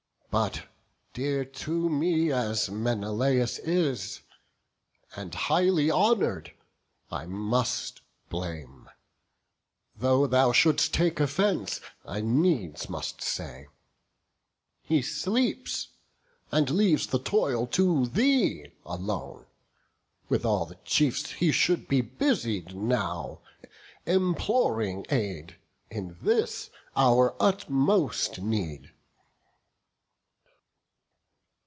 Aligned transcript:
But, 0.33 0.63
dear 1.13 1.43
to 1.43 1.89
me 1.89 2.31
as 2.31 2.69
Menelaus 2.69 3.59
is, 3.59 4.21
And 5.13 5.35
highly 5.35 5.91
honour'd, 5.91 6.53
I 7.11 7.25
must 7.25 7.99
blame, 8.29 8.85
that 8.85 8.93
thus 8.93 8.95
(Though 9.97 10.27
thou 10.27 10.53
shouldst 10.53 10.93
take 10.93 11.19
offence, 11.19 11.81
I 12.05 12.21
needs 12.21 12.87
must 12.89 13.21
say) 13.21 13.67
He 14.81 15.01
sleeps, 15.01 15.89
and 16.49 16.69
leaves 16.69 17.07
the 17.07 17.19
toil 17.19 17.67
to 17.67 18.05
thee 18.05 18.71
alone. 18.85 19.47
With 20.29 20.45
all 20.45 20.65
the 20.65 20.79
chiefs 20.85 21.31
he 21.33 21.51
should 21.51 21.89
be 21.89 21.99
busied 21.99 22.73
now, 22.73 23.41
Imploring 24.05 25.05
aid, 25.09 25.57
in 25.89 26.15
this 26.21 26.69
our 26.95 27.35
utmost 27.37 28.39
need." 28.39 28.93